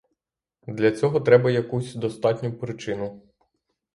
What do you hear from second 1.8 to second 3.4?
достатню причину.